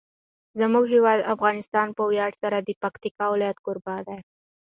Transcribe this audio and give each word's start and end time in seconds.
زموږ 0.59 0.83
هیواد 0.95 1.19
افغانستان 1.33 1.87
په 1.97 2.03
ویاړ 2.09 2.31
سره 2.41 2.57
د 2.59 2.69
پکتیکا 2.81 3.25
ولایت 3.33 3.57
کوربه 3.65 3.95
دی. 4.07 4.19